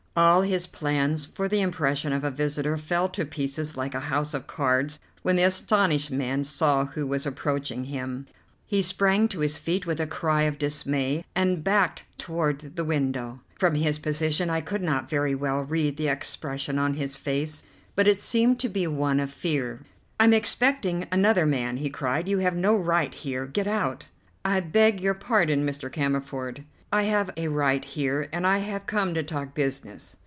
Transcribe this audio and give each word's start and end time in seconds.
All 0.13 0.41
his 0.41 0.67
plans 0.67 1.25
for 1.25 1.47
the 1.47 1.61
impression 1.61 2.11
of 2.11 2.25
a 2.25 2.29
visitor 2.31 2.75
fell 2.77 3.07
to 3.09 3.23
pieces 3.23 3.77
like 3.77 3.95
a 3.95 4.01
house 4.11 4.33
of 4.33 4.45
cards 4.45 4.99
when 5.21 5.37
the 5.37 5.43
astonished 5.43 6.11
man 6.11 6.43
saw 6.43 6.83
who 6.83 7.07
was 7.07 7.25
approaching 7.25 7.85
him. 7.85 8.27
He 8.65 8.81
sprang 8.81 9.29
to 9.29 9.39
his 9.39 9.57
feet 9.57 9.85
with 9.85 10.01
a 10.01 10.05
cry 10.05 10.41
of 10.43 10.57
dismay 10.57 11.23
and 11.33 11.63
backed 11.63 12.03
toward 12.17 12.75
the 12.75 12.83
window. 12.83 13.39
From 13.57 13.75
his 13.75 13.99
position 13.99 14.49
I 14.49 14.59
could 14.59 14.81
not 14.81 15.09
very 15.09 15.33
well 15.33 15.61
read 15.63 15.95
the 15.95 16.09
expression 16.09 16.77
on 16.77 16.95
his 16.95 17.15
face, 17.15 17.63
but 17.95 18.05
it 18.05 18.19
seemed 18.19 18.59
to 18.59 18.69
be 18.69 18.85
one 18.87 19.21
of 19.21 19.31
fear. 19.31 19.79
"I'm 20.19 20.33
expecting 20.33 21.07
another 21.09 21.45
man," 21.45 21.77
he 21.77 21.89
cried, 21.89 22.27
"you 22.27 22.39
have 22.39 22.55
no 22.57 22.75
right 22.75 23.13
here. 23.13 23.45
Get 23.45 23.65
out." 23.65 24.07
"I 24.43 24.59
beg 24.59 24.99
your 24.99 25.13
pardon, 25.13 25.65
Mr. 25.65 25.89
Cammerford, 25.89 26.65
I 26.93 27.03
have 27.03 27.31
a 27.37 27.47
right 27.47 27.85
here, 27.85 28.27
and 28.33 28.45
I 28.45 28.57
have 28.57 28.85
come 28.85 29.13
to 29.13 29.23
talk 29.23 29.55
business." 29.55 30.17